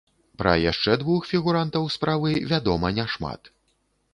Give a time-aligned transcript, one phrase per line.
[0.41, 3.41] Пра яшчэ двух фігурантаў справы вядома няшмат.